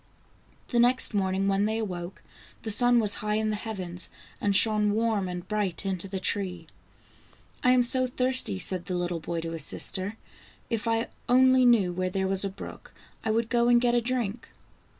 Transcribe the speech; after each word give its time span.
The 0.69 0.79
next 0.79 1.13
morning 1.13 1.47
when 1.47 1.65
they 1.65 1.77
awoke, 1.77 2.23
the 2.63 2.71
sun 2.71 2.99
was 2.99 3.13
high 3.21 3.35
in 3.35 3.51
the 3.51 3.55
heavens, 3.55 4.09
and 4.41 4.55
shone 4.55 4.93
warm 4.93 5.27
and 5.29 5.47
bright 5.47 5.85
into 5.85 6.07
the 6.07 6.19
tree." 6.19 6.65
I 7.63 7.69
am 7.69 7.83
so 7.83 8.07
thirsty," 8.07 8.57
said 8.57 8.85
the 8.87 8.95
little 8.97 9.19
boy 9.19 9.41
to 9.41 9.51
his 9.51 9.63
sister. 9.63 10.17
"If 10.71 10.87
I 10.87 11.09
only 11.29 11.65
knew 11.65 11.93
where 11.93 12.09
there 12.09 12.27
was 12.27 12.43
a 12.43 12.49
brook, 12.49 12.95
I 13.23 13.29
would 13.29 13.47
go 13.47 13.67
and 13.67 13.79
get 13.79 13.93
a 13.93 14.01
drink. 14.01 14.49